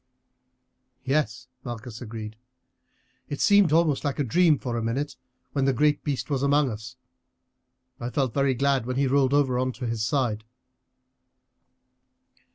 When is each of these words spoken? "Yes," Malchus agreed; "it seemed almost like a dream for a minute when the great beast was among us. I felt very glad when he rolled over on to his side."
"Yes," 1.05 1.47
Malchus 1.63 2.01
agreed; 2.01 2.35
"it 3.29 3.39
seemed 3.39 3.71
almost 3.71 4.03
like 4.03 4.17
a 4.17 4.23
dream 4.23 4.57
for 4.57 4.75
a 4.75 4.81
minute 4.81 5.15
when 5.51 5.65
the 5.65 5.73
great 5.73 6.03
beast 6.03 6.27
was 6.27 6.41
among 6.41 6.71
us. 6.71 6.95
I 7.99 8.09
felt 8.09 8.33
very 8.33 8.55
glad 8.55 8.87
when 8.87 8.95
he 8.95 9.05
rolled 9.05 9.35
over 9.35 9.59
on 9.59 9.71
to 9.73 9.85
his 9.85 10.03
side." 10.03 10.43